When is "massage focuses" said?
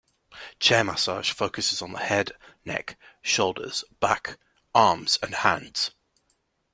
0.83-1.79